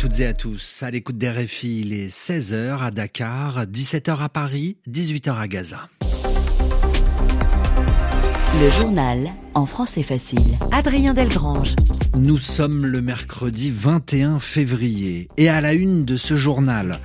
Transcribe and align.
toutes 0.00 0.20
et 0.20 0.26
à 0.26 0.32
tous. 0.32 0.82
À 0.82 0.90
l'écoute 0.90 1.18
des 1.18 1.28
RFI, 1.28 1.82
il 1.82 1.92
est 1.92 2.08
16h 2.08 2.78
à 2.82 2.90
Dakar, 2.90 3.66
17h 3.66 4.22
à 4.22 4.30
Paris, 4.30 4.78
18h 4.88 5.38
à 5.38 5.46
Gaza. 5.46 5.90
Le 8.62 8.70
journal 8.80 9.30
en 9.52 9.66
français 9.66 10.02
facile. 10.02 10.40
Adrien 10.72 11.12
Delgrange. 11.12 11.74
Nous 12.16 12.38
sommes 12.38 12.86
le 12.86 13.02
mercredi 13.02 13.70
21 13.70 14.40
février 14.40 15.28
et 15.36 15.50
à 15.50 15.60
la 15.60 15.74
une 15.74 16.06
de 16.06 16.16
ce 16.16 16.34
journal, 16.34 16.98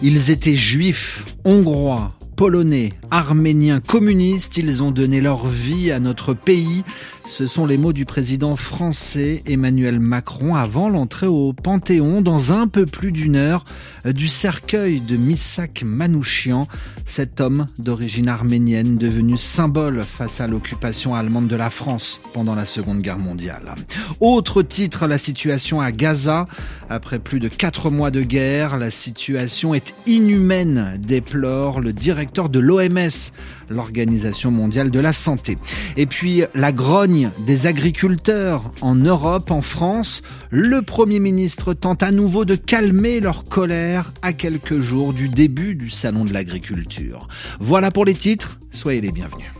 ils 0.00 0.30
étaient 0.30 0.54
juifs, 0.54 1.24
hongrois, 1.44 2.16
polonais, 2.36 2.90
arméniens, 3.10 3.80
communistes, 3.80 4.56
ils 4.58 4.82
ont 4.82 4.92
donné 4.92 5.20
leur 5.20 5.48
vie 5.48 5.90
à 5.90 5.98
notre 5.98 6.34
pays. 6.34 6.84
Ce 7.28 7.48
sont 7.48 7.66
les 7.66 7.76
mots 7.76 7.92
du 7.92 8.04
président 8.04 8.56
français 8.56 9.42
Emmanuel 9.46 9.98
Macron 9.98 10.54
avant 10.54 10.88
l'entrée 10.88 11.26
au 11.26 11.52
Panthéon 11.52 12.22
dans 12.22 12.52
un 12.52 12.68
peu 12.68 12.86
plus 12.86 13.10
d'une 13.10 13.34
heure 13.34 13.64
du 14.04 14.28
cercueil 14.28 15.00
de 15.00 15.16
Missak 15.16 15.82
Manouchian, 15.84 16.68
cet 17.04 17.40
homme 17.40 17.66
d'origine 17.78 18.28
arménienne 18.28 18.94
devenu 18.94 19.36
symbole 19.36 20.02
face 20.02 20.40
à 20.40 20.46
l'occupation 20.46 21.16
allemande 21.16 21.48
de 21.48 21.56
la 21.56 21.68
France 21.68 22.20
pendant 22.32 22.54
la 22.54 22.64
Seconde 22.64 23.00
Guerre 23.00 23.18
mondiale. 23.18 23.74
Autre 24.20 24.62
titre, 24.62 25.08
la 25.08 25.18
situation 25.18 25.80
à 25.80 25.90
Gaza. 25.90 26.44
Après 26.88 27.18
plus 27.18 27.40
de 27.40 27.48
quatre 27.48 27.90
mois 27.90 28.12
de 28.12 28.22
guerre, 28.22 28.76
la 28.76 28.92
situation 28.92 29.74
est 29.74 29.94
inhumaine, 30.06 30.96
déplore 31.00 31.80
le 31.80 31.92
directeur 31.92 32.48
de 32.48 32.60
l'OMS, 32.60 33.32
l'Organisation 33.68 34.52
mondiale 34.52 34.92
de 34.92 35.00
la 35.00 35.12
santé. 35.12 35.56
Et 35.96 36.06
puis 36.06 36.44
la 36.54 36.70
grogne 36.70 37.15
des 37.46 37.66
agriculteurs 37.66 38.70
en 38.80 38.94
Europe, 38.94 39.50
en 39.50 39.62
France, 39.62 40.22
le 40.50 40.82
Premier 40.82 41.18
ministre 41.18 41.72
tente 41.74 42.02
à 42.02 42.10
nouveau 42.10 42.44
de 42.44 42.54
calmer 42.54 43.20
leur 43.20 43.44
colère 43.44 44.12
à 44.22 44.32
quelques 44.32 44.80
jours 44.80 45.12
du 45.12 45.28
début 45.28 45.74
du 45.74 45.90
Salon 45.90 46.24
de 46.24 46.32
l'agriculture. 46.32 47.28
Voilà 47.60 47.90
pour 47.90 48.04
les 48.04 48.14
titres, 48.14 48.58
soyez 48.72 49.00
les 49.00 49.12
bienvenus. 49.12 49.55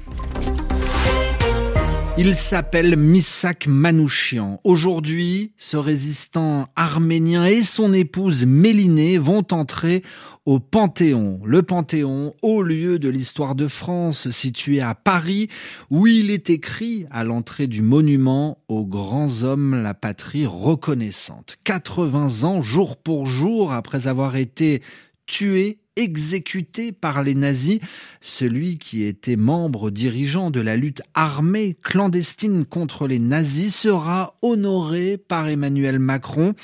Il 2.19 2.35
s'appelle 2.35 2.97
Misak 2.97 3.67
Manouchian. 3.67 4.59
Aujourd'hui, 4.65 5.53
ce 5.59 5.77
résistant 5.77 6.67
arménien 6.75 7.45
et 7.45 7.63
son 7.63 7.93
épouse 7.93 8.47
Mélinée 8.47 9.19
vont 9.19 9.45
entrer 9.51 10.03
au 10.47 10.59
Panthéon. 10.59 11.43
Le 11.45 11.63
Panthéon, 11.63 12.33
haut 12.41 12.63
lieu 12.63 12.99
de 12.99 13.11
l'histoire 13.11 13.55
de 13.55 13.69
France, 13.69 14.31
situé 14.31 14.81
à 14.81 14.95
Paris, 14.95 15.49
où 15.91 16.07
il 16.07 16.31
est 16.31 16.49
écrit 16.49 17.05
à 17.11 17.23
l'entrée 17.23 17.67
du 17.67 17.83
monument 17.83 18.63
aux 18.69 18.87
grands 18.87 19.43
hommes 19.43 19.83
la 19.83 19.93
patrie 19.93 20.47
reconnaissante. 20.47 21.59
80 21.65 22.45
ans, 22.45 22.63
jour 22.63 22.97
pour 22.97 23.27
jour, 23.27 23.75
après 23.75 24.07
avoir 24.07 24.37
été 24.37 24.81
tué 25.27 25.81
exécuté 25.97 26.93
par 26.93 27.23
les 27.23 27.35
nazis, 27.35 27.81
celui 28.21 28.79
qui 28.79 29.05
était 29.05 29.37
membre 29.37 29.91
dirigeant 29.91 30.51
de 30.51 30.61
la 30.61 30.77
lutte 30.77 31.03
armée 31.15 31.77
clandestine 31.83 32.65
contre 32.65 33.07
les 33.07 33.19
nazis 33.19 33.75
sera 33.75 34.37
honoré 34.43 35.17
par 35.17 35.49
Emmanuel 35.49 35.99
Macron. 35.99 36.55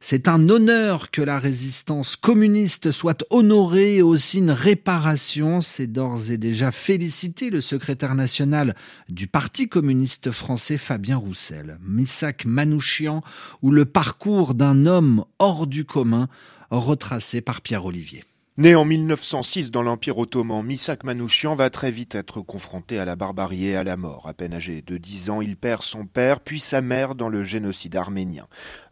C'est 0.00 0.28
un 0.28 0.48
honneur 0.48 1.10
que 1.10 1.22
la 1.22 1.40
résistance 1.40 2.14
communiste 2.14 2.92
soit 2.92 3.24
honorée 3.30 3.96
et 3.96 4.02
aussi 4.02 4.38
une 4.38 4.52
réparation. 4.52 5.60
C'est 5.60 5.88
d'ores 5.88 6.30
et 6.30 6.38
déjà 6.38 6.70
félicité 6.70 7.50
le 7.50 7.60
secrétaire 7.60 8.14
national 8.14 8.76
du 9.08 9.26
Parti 9.26 9.68
communiste 9.68 10.30
français 10.30 10.76
Fabien 10.76 11.16
Roussel. 11.16 11.78
Missak 11.82 12.44
Manouchian 12.44 13.22
ou 13.60 13.72
le 13.72 13.86
parcours 13.86 14.54
d'un 14.54 14.86
homme 14.86 15.24
hors 15.40 15.66
du 15.66 15.84
commun 15.84 16.28
retracé 16.70 17.40
par 17.40 17.60
Pierre 17.60 17.84
Olivier. 17.84 18.22
Né 18.58 18.74
en 18.74 18.84
1906 18.84 19.70
dans 19.70 19.84
l'Empire 19.84 20.18
ottoman, 20.18 20.64
Misak 20.64 21.04
Manouchian 21.04 21.54
va 21.54 21.70
très 21.70 21.92
vite 21.92 22.16
être 22.16 22.40
confronté 22.40 22.98
à 22.98 23.04
la 23.04 23.14
barbarie 23.14 23.68
et 23.68 23.76
à 23.76 23.84
la 23.84 23.96
mort. 23.96 24.26
À 24.26 24.34
peine 24.34 24.52
âgé 24.52 24.82
de 24.82 24.96
10 24.96 25.30
ans, 25.30 25.40
il 25.40 25.56
perd 25.56 25.82
son 25.82 26.06
père 26.06 26.40
puis 26.40 26.58
sa 26.58 26.80
mère 26.80 27.14
dans 27.14 27.28
le 27.28 27.44
génocide 27.44 27.94
arménien. 27.94 28.48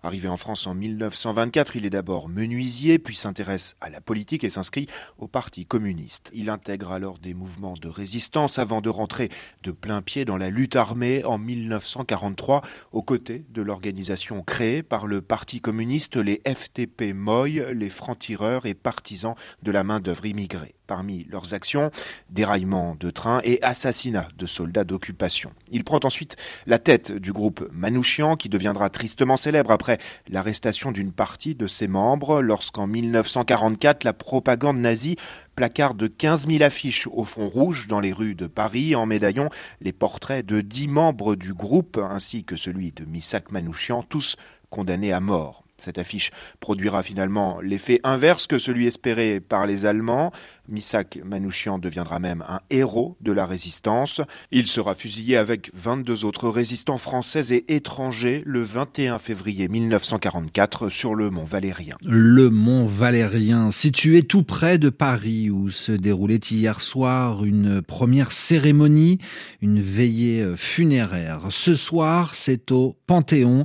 Arrivé 0.06 0.28
en 0.28 0.36
France 0.36 0.68
en 0.68 0.74
1924, 0.74 1.74
il 1.74 1.84
est 1.84 1.90
d'abord 1.90 2.28
menuisier, 2.28 3.00
puis 3.00 3.16
s'intéresse 3.16 3.74
à 3.80 3.90
la 3.90 4.00
politique 4.00 4.44
et 4.44 4.50
s'inscrit 4.50 4.86
au 5.18 5.26
Parti 5.26 5.66
communiste. 5.66 6.30
Il 6.32 6.48
intègre 6.48 6.92
alors 6.92 7.18
des 7.18 7.34
mouvements 7.34 7.74
de 7.74 7.88
résistance 7.88 8.60
avant 8.60 8.80
de 8.80 8.88
rentrer 8.88 9.30
de 9.64 9.72
plein 9.72 10.02
pied 10.02 10.24
dans 10.24 10.36
la 10.36 10.48
lutte 10.48 10.76
armée 10.76 11.24
en 11.24 11.38
1943 11.38 12.62
aux 12.92 13.02
côtés 13.02 13.46
de 13.50 13.62
l'organisation 13.62 14.44
créée 14.44 14.84
par 14.84 15.08
le 15.08 15.22
Parti 15.22 15.60
communiste, 15.60 16.14
les 16.14 16.40
FTP 16.46 17.12
Moy, 17.12 17.72
les 17.74 17.90
francs-tireurs 17.90 18.66
et 18.66 18.74
partisans 18.74 19.34
de 19.64 19.72
la 19.72 19.82
main-d'œuvre 19.82 20.26
immigrée. 20.26 20.76
Parmi 20.86 21.26
leurs 21.30 21.52
actions, 21.52 21.90
déraillement 22.30 22.96
de 22.98 23.10
trains 23.10 23.40
et 23.44 23.62
assassinat 23.62 24.28
de 24.38 24.46
soldats 24.46 24.84
d'occupation. 24.84 25.52
Il 25.72 25.84
prend 25.84 26.00
ensuite 26.04 26.36
la 26.66 26.78
tête 26.78 27.12
du 27.12 27.32
groupe 27.32 27.68
Manouchian 27.72 28.36
qui 28.36 28.48
deviendra 28.48 28.88
tristement 28.88 29.36
célèbre 29.36 29.70
après 29.70 29.98
l'arrestation 30.28 30.92
d'une 30.92 31.12
partie 31.12 31.54
de 31.54 31.66
ses 31.66 31.88
membres 31.88 32.40
lorsqu'en 32.40 32.86
1944 32.86 34.04
la 34.04 34.12
propagande 34.12 34.78
nazie 34.78 35.16
placarde 35.56 36.14
15 36.16 36.46
000 36.46 36.62
affiches 36.62 37.08
au 37.10 37.24
fond 37.24 37.48
rouge 37.48 37.86
dans 37.88 38.00
les 38.00 38.12
rues 38.12 38.34
de 38.34 38.46
Paris 38.46 38.94
en 38.94 39.06
médaillon 39.06 39.48
les 39.80 39.92
portraits 39.92 40.46
de 40.46 40.60
dix 40.60 40.88
membres 40.88 41.34
du 41.34 41.52
groupe 41.52 41.98
ainsi 41.98 42.44
que 42.44 42.56
celui 42.56 42.92
de 42.92 43.04
Missak 43.04 43.50
Manouchian, 43.50 44.02
tous 44.02 44.36
condamnés 44.70 45.12
à 45.12 45.20
mort. 45.20 45.65
Cette 45.78 45.98
affiche 45.98 46.30
produira 46.58 47.02
finalement 47.02 47.60
l'effet 47.60 48.00
inverse 48.02 48.46
que 48.46 48.58
celui 48.58 48.86
espéré 48.86 49.40
par 49.40 49.66
les 49.66 49.84
Allemands. 49.84 50.32
Misak 50.68 51.18
Manouchian 51.24 51.78
deviendra 51.78 52.18
même 52.18 52.42
un 52.48 52.60
héros 52.70 53.16
de 53.20 53.30
la 53.30 53.46
résistance. 53.46 54.20
Il 54.50 54.66
sera 54.66 54.94
fusillé 54.94 55.36
avec 55.36 55.70
22 55.74 56.24
autres 56.24 56.48
résistants 56.48 56.98
français 56.98 57.54
et 57.54 57.76
étrangers 57.76 58.42
le 58.46 58.62
21 58.62 59.18
février 59.18 59.68
1944 59.68 60.88
sur 60.88 61.14
le 61.14 61.30
mont 61.30 61.44
Valérien. 61.44 61.96
Le 62.04 62.48
mont 62.48 62.86
Valérien, 62.86 63.70
situé 63.70 64.22
tout 64.22 64.42
près 64.42 64.78
de 64.78 64.88
Paris 64.88 65.50
où 65.50 65.70
se 65.70 65.92
déroulait 65.92 66.36
hier 66.36 66.80
soir 66.80 67.44
une 67.44 67.82
première 67.82 68.32
cérémonie, 68.32 69.18
une 69.60 69.80
veillée 69.80 70.44
funéraire. 70.56 71.42
Ce 71.50 71.74
soir, 71.74 72.34
c'est 72.34 72.72
au 72.72 72.96
Panthéon, 73.06 73.64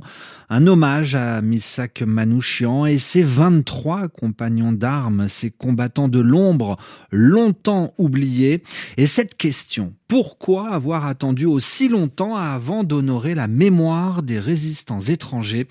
un 0.54 0.66
hommage 0.66 1.14
à 1.14 1.40
Misak 1.40 2.02
Manouchian 2.02 2.84
et 2.84 2.98
ses 2.98 3.22
23 3.22 4.08
compagnons 4.08 4.72
d'armes, 4.72 5.26
ses 5.26 5.50
combattants 5.50 6.08
de 6.08 6.20
l'ombre 6.20 6.76
longtemps 7.10 7.94
oublié. 7.96 8.62
Et 8.98 9.06
cette 9.06 9.34
question, 9.34 9.94
pourquoi 10.12 10.68
avoir 10.68 11.06
attendu 11.06 11.46
aussi 11.46 11.88
longtemps 11.88 12.36
avant 12.36 12.84
d'honorer 12.84 13.34
la 13.34 13.46
mémoire 13.46 14.22
des 14.22 14.38
résistants 14.38 15.00
étrangers? 15.00 15.64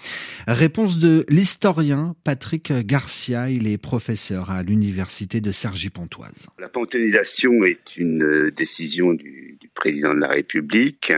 Réponse 0.47 0.97
de 0.97 1.27
l'historien 1.29 2.15
Patrick 2.23 2.73
Garcia, 2.73 3.51
il 3.51 3.67
est 3.67 3.77
professeur 3.77 4.49
à 4.49 4.63
l'université 4.63 5.41
de 5.41 5.51
Cergy-Pontoise. 5.51 6.47
La 6.57 6.69
panthéonisation 6.69 7.63
est 7.63 7.97
une 7.97 8.49
décision 8.49 9.13
du, 9.13 9.59
du, 9.59 9.69
président 9.75 10.15
de 10.15 10.19
la 10.19 10.29
République. 10.29 11.13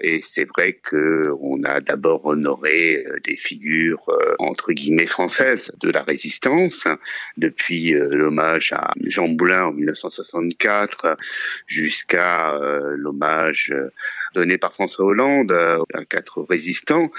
Et 0.00 0.20
c'est 0.22 0.44
vrai 0.44 0.80
qu'on 0.82 1.62
a 1.62 1.82
d'abord 1.82 2.24
honoré 2.24 3.04
des 3.22 3.36
figures 3.36 4.10
entre 4.38 4.72
guillemets 4.72 5.04
françaises 5.04 5.72
de 5.80 5.90
la 5.90 6.02
résistance. 6.02 6.88
Depuis 7.36 7.92
l'hommage 7.92 8.72
à 8.72 8.92
Jean 9.02 9.28
Boulin 9.28 9.66
en 9.66 9.72
1964 9.72 11.18
jusqu'à 11.66 12.45
euh, 12.54 12.94
l'hommage 12.96 13.70
euh, 13.72 13.90
donné 14.34 14.58
par 14.58 14.72
François 14.72 15.04
Hollande 15.04 15.52
euh, 15.52 15.82
à 15.94 16.04
quatre 16.04 16.42
résistants. 16.42 17.10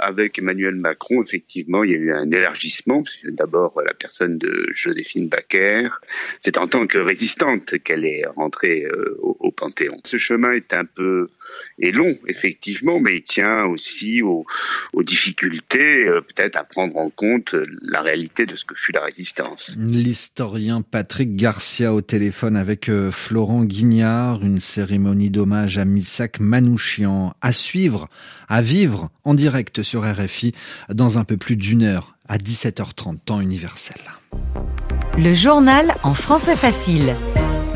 avec 0.00 0.38
Emmanuel 0.38 0.76
Macron, 0.76 1.22
effectivement, 1.22 1.84
il 1.84 1.90
y 1.90 1.94
a 1.94 1.98
eu 1.98 2.12
un 2.12 2.30
élargissement. 2.30 3.04
D'abord, 3.24 3.80
la 3.86 3.94
personne 3.94 4.38
de 4.38 4.66
Joséphine 4.70 5.28
Baker. 5.28 5.88
C'est 6.42 6.58
en 6.58 6.66
tant 6.66 6.86
que 6.86 6.98
résistante 6.98 7.78
qu'elle 7.82 8.04
est 8.04 8.24
rentrée 8.26 8.86
au, 9.20 9.36
au, 9.40 9.50
Panthéon. 9.50 9.96
Ce 10.04 10.18
chemin 10.18 10.52
est 10.52 10.74
un 10.74 10.84
peu 10.84 11.28
est 11.80 11.90
long, 11.90 12.16
effectivement, 12.26 13.00
mais 13.00 13.16
il 13.16 13.22
tient 13.22 13.64
aussi 13.64 14.22
aux, 14.22 14.44
aux 14.92 15.02
difficultés, 15.02 16.04
peut-être 16.04 16.56
à 16.56 16.64
prendre 16.64 16.96
en 16.96 17.10
compte 17.10 17.54
la 17.82 18.02
réalité 18.02 18.46
de 18.46 18.54
ce 18.54 18.64
que 18.64 18.74
fut 18.74 18.92
la 18.92 19.02
résistance. 19.02 19.74
L'historien 19.78 20.82
Patrick 20.82 21.36
Garcia 21.36 21.94
au 21.94 22.02
téléphone 22.02 22.56
avec 22.56 22.90
Florent 23.10 23.64
Guignard, 23.64 24.42
une 24.42 24.60
cérémonie 24.60 25.30
d'hommage 25.30 25.78
à 25.78 25.84
Manouchian 26.40 27.34
à 27.40 27.52
suivre, 27.52 28.08
à 28.48 28.62
vivre 28.62 29.10
en 29.24 29.34
direct 29.34 29.82
sur 29.82 30.02
RFI 30.02 30.54
dans 30.92 31.18
un 31.18 31.24
peu 31.24 31.36
plus 31.36 31.56
d'une 31.56 31.82
heure 31.82 32.16
à 32.28 32.38
17h30 32.38 33.18
temps 33.24 33.40
universel. 33.40 34.00
Le 35.16 35.32
journal 35.32 35.94
en 36.02 36.14
français 36.14 36.56
facile. 36.56 37.14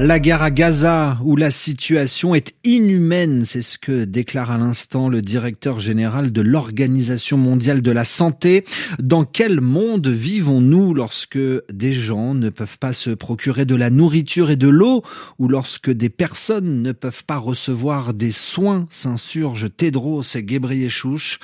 La 0.02 0.19
guerre 0.19 0.41
à 0.41 0.50
Gaza, 0.50 1.19
où 1.23 1.37
la 1.37 1.50
situation 1.50 2.35
est 2.35 2.55
inhumaine, 2.64 3.44
c'est 3.44 3.61
ce 3.61 3.76
que 3.76 4.05
déclare 4.05 4.50
à 4.50 4.56
l'instant 4.56 5.11
le 5.11 5.20
directeur 5.20 5.79
général 5.79 6.32
de 6.32 6.41
l'Organisation 6.41 7.37
mondiale 7.37 7.82
de 7.82 7.91
la 7.91 8.06
santé. 8.06 8.64
Dans 8.99 9.26
quel 9.26 9.61
monde 9.61 10.08
vivons-nous 10.08 10.94
lorsque 10.94 11.38
des 11.70 11.93
gens 11.93 12.32
ne 12.32 12.49
peuvent 12.49 12.79
pas 12.79 12.94
se 12.94 13.11
procurer 13.11 13.67
de 13.67 13.75
la 13.75 13.91
nourriture 13.91 14.50
et 14.50 14.56
de 14.56 14.69
l'eau, 14.69 15.02
ou 15.38 15.49
lorsque 15.49 15.91
des 15.91 16.08
personnes 16.08 16.81
ne 16.81 16.93
peuvent 16.93 17.25
pas 17.26 17.37
recevoir 17.37 18.14
des 18.14 18.32
soins, 18.32 18.87
s'insurge 18.88 19.69
Tedros 19.76 20.23
et 20.35 20.43
Ghebreyesus. 20.43 21.38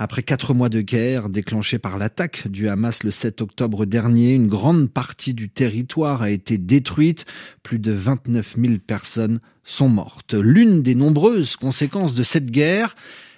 Après 0.00 0.22
quatre 0.22 0.54
mois 0.54 0.68
de 0.68 0.80
guerre 0.80 1.28
déclenchée 1.28 1.80
par 1.80 1.98
l'attaque 1.98 2.46
du 2.46 2.68
Hamas 2.68 3.02
le 3.02 3.10
7 3.10 3.40
octobre 3.40 3.84
dernier, 3.84 4.32
une 4.32 4.46
grande 4.46 4.88
partie 4.88 5.34
du 5.34 5.48
territoire 5.48 6.22
a 6.22 6.30
été 6.30 6.56
détruite. 6.56 7.26
Plus 7.64 7.80
de 7.80 7.90
29 7.90 8.54
000 8.60 8.74
personnes 8.86 9.40
sont 9.64 9.88
mortes. 9.88 10.34
L'une 10.34 10.82
des 10.82 10.94
nombreuses 10.94 11.56
conséquences 11.56 12.14
de 12.14 12.22
cette 12.22 12.52
guerre, 12.52 12.94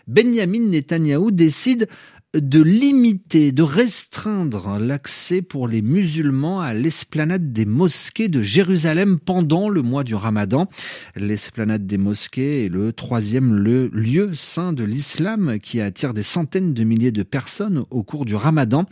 Benjamin 0.06 0.68
Netanyahou 0.68 1.30
décide 1.30 1.88
de 2.34 2.62
limiter, 2.62 3.50
de 3.50 3.64
restreindre 3.64 4.78
l'accès 4.78 5.42
pour 5.42 5.66
les 5.66 5.82
musulmans 5.82 6.60
à 6.60 6.74
l'esplanade 6.74 7.52
des 7.52 7.64
mosquées 7.64 8.28
de 8.28 8.40
Jérusalem 8.40 9.18
pendant 9.18 9.68
le 9.68 9.82
mois 9.82 10.04
du 10.04 10.14
Ramadan. 10.14 10.68
L'esplanade 11.16 11.88
des 11.88 11.98
mosquées 11.98 12.66
est 12.66 12.68
le 12.68 12.92
troisième 12.92 13.56
lieu 13.56 14.30
saint 14.34 14.72
de 14.72 14.84
l'islam 14.84 15.58
qui 15.60 15.80
attire 15.80 16.14
des 16.14 16.22
centaines 16.22 16.72
de 16.72 16.84
milliers 16.84 17.10
de 17.10 17.24
personnes 17.24 17.84
au 17.90 18.04
cours 18.04 18.24
du 18.24 18.36
Ramadan. 18.36 18.84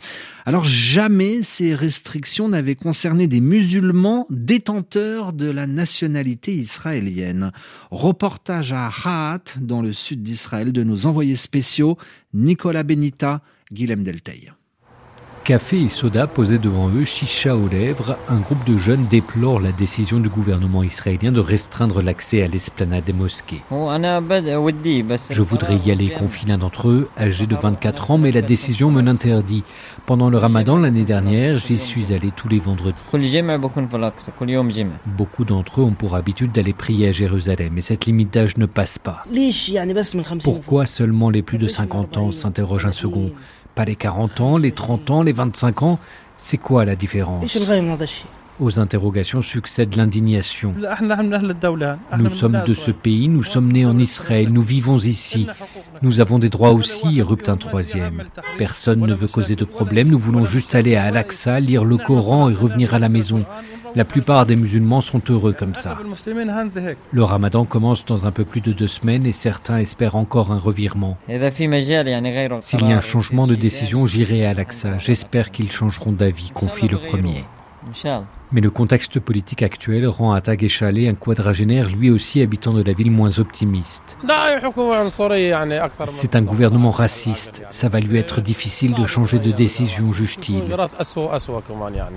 Alors 0.45 0.65
jamais 0.65 1.41
ces 1.41 1.73
restrictions 1.73 2.49
n'avaient 2.49 2.75
concerné 2.75 3.27
des 3.27 3.39
musulmans 3.39 4.27
détenteurs 4.29 5.31
de 5.31 5.49
la 5.49 5.65
nationalité 5.65 6.53
israélienne. 6.53 7.53
Reportage 7.89 8.73
à 8.73 8.89
Haat 8.89 9.55
dans 9.61 9.81
le 9.81 9.93
sud 9.93 10.23
d'Israël 10.23 10.73
de 10.73 10.83
nos 10.83 11.05
envoyés 11.05 11.37
spéciaux 11.37 11.97
Nicolas 12.33 12.83
Benita, 12.83 13.28
Guilhem 13.71 14.01
Delteil. 14.01 14.51
Café 15.43 15.81
et 15.81 15.89
soda 15.89 16.25
posés 16.27 16.57
devant 16.57 16.89
eux, 16.89 17.05
chicha 17.05 17.55
aux 17.55 17.67
lèvres, 17.67 18.17
un 18.27 18.39
groupe 18.39 18.63
de 18.67 18.77
jeunes 18.77 19.05
déplore 19.09 19.59
la 19.59 19.71
décision 19.71 20.19
du 20.19 20.29
gouvernement 20.29 20.83
israélien 20.83 21.31
de 21.31 21.39
restreindre 21.39 22.01
l'accès 22.01 22.43
à 22.43 22.47
l'esplanade 22.47 23.03
des 23.03 23.13
mosquées. 23.13 23.61
Je 23.71 25.41
voudrais 25.41 25.77
y 25.77 25.91
aller, 25.91 26.09
confie 26.09 26.45
l'un 26.45 26.57
d'entre 26.59 26.89
eux, 26.89 27.09
âgé 27.17 27.47
de 27.47 27.55
24 27.55 28.11
ans, 28.11 28.17
mais 28.19 28.31
la 28.31 28.43
décision 28.43 28.91
me 28.91 29.01
l'interdit. 29.01 29.63
Pendant 30.05 30.29
le 30.29 30.37
ramadan 30.37 30.77
l'année 30.77 31.05
dernière, 31.05 31.57
j'y 31.57 31.77
suis 31.77 32.13
allé 32.13 32.31
tous 32.35 32.47
les 32.47 32.59
vendredis. 32.59 32.99
Beaucoup 35.05 35.45
d'entre 35.45 35.81
eux 35.81 35.83
ont 35.83 35.93
pour 35.93 36.15
habitude 36.15 36.51
d'aller 36.51 36.73
prier 36.73 37.07
à 37.07 37.11
Jérusalem, 37.11 37.77
et 37.77 37.81
cette 37.81 38.05
limite 38.05 38.33
d'âge 38.33 38.57
ne 38.57 38.65
passe 38.67 38.99
pas. 38.99 39.23
Pourquoi 40.43 40.85
seulement 40.85 41.29
les 41.29 41.41
plus 41.41 41.57
de 41.57 41.67
50 41.67 42.17
ans 42.17 42.31
s'interroge 42.31 42.85
un 42.85 42.91
second? 42.91 43.31
Pas 43.79 43.85
les 43.85 43.95
40 43.95 44.41
ans, 44.41 44.57
les 44.57 44.73
30 44.73 45.09
ans, 45.09 45.23
les 45.23 45.31
25 45.31 45.83
ans. 45.83 45.99
C'est 46.37 46.57
quoi 46.57 46.83
la 46.83 46.97
différence 46.97 47.57
aux 48.59 48.77
interrogations 48.77 49.41
succède 49.41 49.95
l'indignation. 49.95 50.73
Nous 52.17 52.29
sommes 52.29 52.61
de 52.67 52.73
ce 52.73 52.91
pays, 52.91 53.29
nous 53.29 53.43
sommes 53.43 53.71
nés 53.71 53.85
en 53.85 53.97
Israël, 53.97 54.49
nous 54.49 54.61
vivons 54.61 54.97
ici. 54.97 55.47
Nous 56.01 56.19
avons 56.19 56.39
des 56.39 56.49
droits 56.49 56.71
aussi, 56.71 57.19
érupte 57.19 57.47
un 57.47 57.55
troisième. 57.55 58.23
Personne 58.57 58.99
ne 58.99 59.13
veut 59.13 59.29
causer 59.29 59.55
de 59.55 59.63
problème, 59.63 60.09
nous 60.09 60.19
voulons 60.19 60.45
juste 60.45 60.75
aller 60.75 60.97
à 60.97 61.05
Al-Aqsa, 61.05 61.61
lire 61.61 61.85
le 61.85 61.95
Coran 61.95 62.49
et 62.49 62.53
revenir 62.53 62.93
à 62.93 62.99
la 62.99 63.07
maison. 63.07 63.45
La 63.95 64.05
plupart 64.05 64.45
des 64.45 64.55
musulmans 64.55 65.01
sont 65.01 65.21
heureux 65.29 65.53
comme 65.53 65.75
ça. 65.75 65.97
Le 67.11 67.23
ramadan 67.23 67.65
commence 67.65 68.05
dans 68.05 68.25
un 68.25 68.31
peu 68.31 68.45
plus 68.45 68.61
de 68.61 68.71
deux 68.71 68.87
semaines 68.87 69.25
et 69.25 69.31
certains 69.31 69.77
espèrent 69.77 70.15
encore 70.15 70.51
un 70.51 70.59
revirement. 70.59 71.17
S'il 71.27 72.87
y 72.87 72.93
a 72.93 72.97
un 72.97 73.01
changement 73.01 73.47
de 73.47 73.55
décision, 73.55 74.05
j'irai 74.05 74.45
à 74.45 74.51
Al-Aqsa. 74.51 74.97
J'espère 74.97 75.51
qu'ils 75.51 75.71
changeront 75.71 76.11
d'avis, 76.11 76.51
confie 76.51 76.87
le 76.87 76.97
premier. 76.97 77.45
Mais 78.51 78.61
le 78.61 78.71
contexte 78.71 79.19
politique 79.19 79.61
actuel 79.61 80.07
rend 80.07 80.35
Echalé, 80.35 81.07
un 81.07 81.13
quadragénaire 81.13 81.89
lui 81.89 82.09
aussi 82.09 82.41
habitant 82.41 82.73
de 82.73 82.81
la 82.81 82.93
ville, 82.93 83.11
moins 83.11 83.37
optimiste. 83.39 84.17
C'est 86.07 86.35
un 86.35 86.41
gouvernement 86.41 86.91
raciste. 86.91 87.61
Ça 87.69 87.89
va 87.89 87.99
lui 87.99 88.17
être 88.17 88.41
difficile 88.41 88.93
de 88.95 89.05
changer 89.05 89.39
de 89.39 89.51
décision, 89.51 90.11
juge-t-il. 90.13 90.63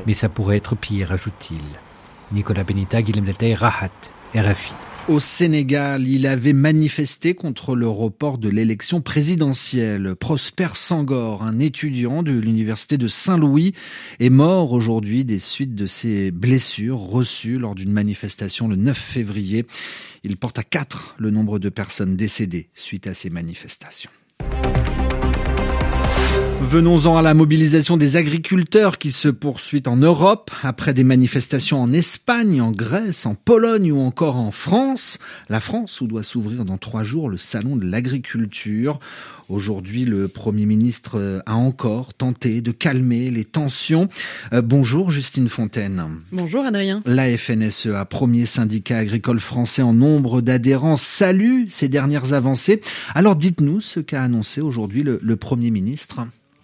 Mais 0.07 0.15
ça 0.15 0.29
pourrait 0.29 0.57
être 0.57 0.75
pire, 0.75 1.13
ajoute-t-il. 1.13 1.61
Nicolas 2.33 2.65
Benita, 2.65 3.03
Guillaume 3.03 3.27
Deltaï, 3.27 3.55
Rahat, 3.55 3.91
RFI. 4.35 4.73
Au 5.09 5.19
Sénégal, 5.19 6.07
il 6.07 6.29
avait 6.29 6.53
manifesté 6.53 7.35
contre 7.35 7.75
le 7.75 7.89
report 7.89 8.39
de 8.39 8.49
l'élection 8.49 9.01
présidentielle. 9.01 10.15
Prosper 10.15 10.69
Sangor, 10.75 11.43
un 11.43 11.59
étudiant 11.59 12.23
de 12.23 12.31
l'université 12.31 12.99
de 12.99 13.09
Saint-Louis, 13.09 13.75
est 14.21 14.31
mort 14.31 14.71
aujourd'hui 14.71 15.25
des 15.25 15.41
suites 15.41 15.75
de 15.75 15.87
ses 15.87 16.31
blessures 16.31 17.01
reçues 17.01 17.59
lors 17.59 17.75
d'une 17.75 17.91
manifestation 17.91 18.69
le 18.69 18.77
9 18.77 18.97
février. 18.97 19.67
Il 20.23 20.37
porte 20.37 20.61
à 20.61 20.63
4 20.63 21.17
le 21.19 21.31
nombre 21.31 21.59
de 21.59 21.69
personnes 21.69 22.15
décédées 22.15 22.69
suite 22.73 23.09
à 23.09 23.15
ces 23.15 23.29
manifestations. 23.29 24.11
Venons-en 26.73 27.19
à 27.19 27.23
la 27.23 27.35
mobilisation 27.35 27.99
des 27.99 28.17
agriculteurs 28.17 28.97
qui 28.97 29.13
se 29.13 29.29
poursuit 29.29 29.83
en 29.85 29.97
Europe 29.97 30.51
après 30.63 30.95
des 30.95 31.05
manifestations 31.05 31.83
en 31.83 31.93
Espagne, 31.93 32.63
en 32.63 32.71
Grèce, 32.71 33.27
en 33.27 33.35
Pologne 33.35 33.93
ou 33.93 34.01
encore 34.01 34.37
en 34.37 34.51
France. 34.51 35.19
La 35.51 35.61
France 35.61 36.01
où 36.01 36.07
doit 36.07 36.23
s'ouvrir 36.23 36.65
dans 36.65 36.79
trois 36.79 37.03
jours 37.03 37.29
le 37.29 37.37
salon 37.37 37.77
de 37.77 37.85
l'agriculture. 37.85 39.01
Aujourd'hui, 39.51 40.07
le 40.07 40.29
Premier 40.29 40.65
ministre 40.65 41.43
a 41.45 41.55
encore 41.55 42.15
tenté 42.15 42.63
de 42.63 42.71
calmer 42.71 43.31
les 43.31 43.45
tensions. 43.45 44.09
Euh, 44.55 44.63
bonjour 44.63 45.11
Justine 45.11 45.51
Fontaine. 45.51 46.03
Bonjour 46.31 46.65
Adrien. 46.65 47.03
La 47.05 47.37
FNSEA, 47.37 48.07
premier 48.07 48.47
syndicat 48.47 48.97
agricole 48.97 49.41
français 49.41 49.83
en 49.83 49.93
nombre 49.93 50.41
d'adhérents, 50.41 50.97
salue 50.97 51.65
ces 51.69 51.89
dernières 51.89 52.33
avancées. 52.33 52.81
Alors 53.15 53.37
dites-nous 53.37 53.83
ce 53.83 54.01
qu'a 54.01 54.23
annoncé 54.23 54.63
aujourd'hui 54.63 55.03
le, 55.03 55.19
le 55.23 55.37
Premier 55.37 55.71
ministre. 55.71 56.22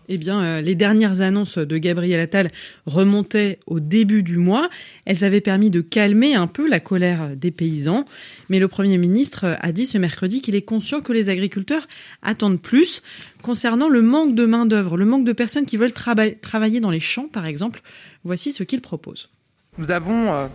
Eh 0.08 0.18
bien, 0.18 0.42
euh, 0.42 0.60
les 0.60 0.74
dernières 0.74 1.20
annonces 1.20 1.58
de 1.58 1.78
Gabriel 1.78 2.20
Attal 2.20 2.50
remontaient 2.86 3.58
au 3.66 3.80
début 3.80 4.22
du 4.22 4.38
mois. 4.38 4.68
Elles 5.04 5.24
avaient 5.24 5.40
permis 5.40 5.70
de 5.70 5.80
calmer 5.80 6.34
un 6.34 6.46
peu 6.46 6.68
la 6.68 6.80
colère 6.80 7.36
des 7.36 7.50
paysans. 7.50 8.04
Mais 8.48 8.58
le 8.58 8.68
Premier 8.68 8.98
ministre 8.98 9.56
a 9.60 9.72
dit 9.72 9.86
ce 9.86 9.98
mercredi 9.98 10.40
qu'il 10.40 10.54
est 10.54 10.62
conscient 10.62 11.00
que 11.00 11.12
les 11.12 11.28
agriculteurs 11.28 11.86
attendent 12.22 12.60
plus 12.60 13.02
concernant 13.42 13.88
le 13.88 14.02
manque 14.02 14.34
de 14.34 14.46
main-d'œuvre, 14.46 14.96
le 14.96 15.04
manque 15.04 15.24
de 15.24 15.32
personnes 15.32 15.66
qui 15.66 15.76
veulent 15.76 15.92
travailler 15.92 16.80
dans 16.80 16.90
les 16.90 17.00
champs, 17.00 17.28
par 17.28 17.46
exemple. 17.46 17.80
Voici 18.24 18.52
ce 18.52 18.62
qu'il 18.62 18.80
propose. 18.80 19.30
Nous 19.78 19.90
avons 19.90 20.32
euh, 20.32 20.46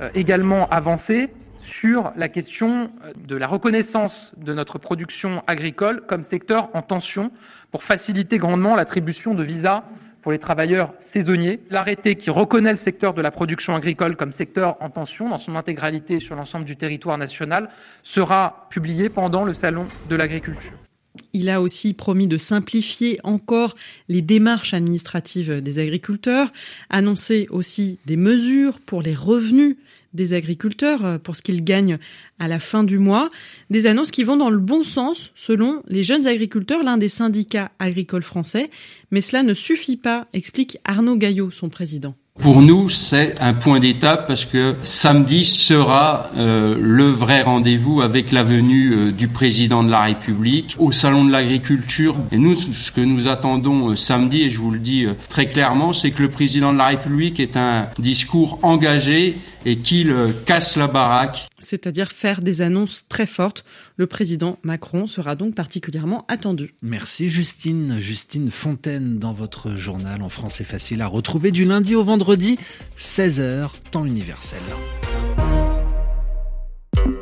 euh, 0.00 0.08
également 0.14 0.68
avancé 0.68 1.28
sur 1.68 2.12
la 2.16 2.28
question 2.28 2.90
de 3.16 3.36
la 3.36 3.46
reconnaissance 3.46 4.32
de 4.38 4.54
notre 4.54 4.78
production 4.78 5.42
agricole 5.46 6.00
comme 6.06 6.24
secteur 6.24 6.70
en 6.74 6.82
tension 6.82 7.30
pour 7.70 7.84
faciliter 7.84 8.38
grandement 8.38 8.74
l'attribution 8.74 9.34
de 9.34 9.44
visas 9.44 9.84
pour 10.22 10.32
les 10.32 10.38
travailleurs 10.38 10.94
saisonniers. 10.98 11.60
L'arrêté 11.70 12.16
qui 12.16 12.30
reconnaît 12.30 12.72
le 12.72 12.78
secteur 12.78 13.12
de 13.14 13.22
la 13.22 13.30
production 13.30 13.74
agricole 13.74 14.16
comme 14.16 14.32
secteur 14.32 14.76
en 14.80 14.90
tension 14.90 15.28
dans 15.28 15.38
son 15.38 15.56
intégralité 15.56 16.20
sur 16.20 16.34
l'ensemble 16.34 16.64
du 16.64 16.76
territoire 16.76 17.18
national 17.18 17.68
sera 18.02 18.66
publié 18.70 19.10
pendant 19.10 19.44
le 19.44 19.54
Salon 19.54 19.86
de 20.08 20.16
l'agriculture. 20.16 20.87
Il 21.32 21.48
a 21.48 21.60
aussi 21.60 21.94
promis 21.94 22.26
de 22.26 22.36
simplifier 22.36 23.18
encore 23.24 23.74
les 24.08 24.22
démarches 24.22 24.74
administratives 24.74 25.60
des 25.60 25.78
agriculteurs, 25.78 26.50
annoncer 26.90 27.46
aussi 27.50 27.98
des 28.06 28.16
mesures 28.16 28.80
pour 28.80 29.02
les 29.02 29.14
revenus 29.14 29.76
des 30.14 30.32
agriculteurs 30.32 31.04
euh, 31.04 31.18
pour 31.18 31.36
ce 31.36 31.42
qu'ils 31.42 31.64
gagnent 31.64 31.98
à 32.38 32.48
la 32.48 32.60
fin 32.60 32.84
du 32.84 32.98
mois. 32.98 33.30
Des 33.70 33.86
annonces 33.86 34.10
qui 34.10 34.24
vont 34.24 34.36
dans 34.36 34.50
le 34.50 34.58
bon 34.58 34.82
sens 34.82 35.32
selon 35.34 35.82
les 35.86 36.02
jeunes 36.02 36.26
agriculteurs, 36.26 36.82
l'un 36.82 36.98
des 36.98 37.08
syndicats 37.08 37.70
agricoles 37.78 38.22
français. 38.22 38.70
Mais 39.10 39.20
cela 39.20 39.42
ne 39.42 39.54
suffit 39.54 39.96
pas, 39.96 40.26
explique 40.32 40.78
Arnaud 40.84 41.16
Gaillot, 41.16 41.50
son 41.50 41.68
président. 41.68 42.14
Pour 42.40 42.62
nous, 42.62 42.88
c'est 42.88 43.34
un 43.40 43.52
point 43.52 43.80
d'étape 43.80 44.28
parce 44.28 44.44
que 44.44 44.76
samedi 44.84 45.44
sera 45.44 46.30
euh, 46.36 46.76
le 46.80 47.10
vrai 47.10 47.42
rendez-vous 47.42 48.00
avec 48.00 48.30
la 48.30 48.44
venue 48.44 48.92
euh, 48.92 49.10
du 49.10 49.26
président 49.26 49.82
de 49.82 49.90
la 49.90 50.02
République 50.02 50.76
au 50.78 50.92
salon 50.92 51.24
de 51.24 51.32
l'agriculture. 51.32 52.14
Et 52.30 52.38
nous, 52.38 52.54
ce 52.54 52.92
que 52.92 53.00
nous 53.00 53.26
attendons 53.26 53.90
euh, 53.90 53.96
samedi, 53.96 54.42
et 54.42 54.50
je 54.50 54.58
vous 54.58 54.70
le 54.70 54.78
dis 54.78 55.06
très 55.28 55.46
clairement, 55.46 55.92
c'est 55.92 56.12
que 56.12 56.22
le 56.22 56.28
président 56.28 56.72
de 56.72 56.78
la 56.78 56.86
République 56.86 57.40
ait 57.40 57.56
un 57.56 57.88
discours 57.98 58.60
engagé 58.62 59.36
et 59.66 59.78
qu'il 59.78 60.14
casse 60.46 60.76
la 60.76 60.86
baraque. 60.86 61.48
C'est-à-dire 61.68 62.12
faire 62.12 62.40
des 62.40 62.62
annonces 62.62 63.06
très 63.08 63.26
fortes. 63.26 63.64
Le 63.96 64.06
président 64.06 64.58
Macron 64.62 65.06
sera 65.06 65.36
donc 65.36 65.54
particulièrement 65.54 66.24
attendu. 66.28 66.74
Merci 66.82 67.28
Justine. 67.28 67.98
Justine 67.98 68.50
Fontaine 68.50 69.18
dans 69.18 69.34
votre 69.34 69.76
journal 69.76 70.22
en 70.22 70.30
français 70.30 70.64
facile 70.64 71.02
à 71.02 71.06
retrouver 71.06 71.50
du 71.50 71.66
lundi 71.66 71.94
au 71.94 72.02
vendredi, 72.02 72.58
16h, 72.96 73.70
temps 73.90 74.06
universel. 74.06 74.62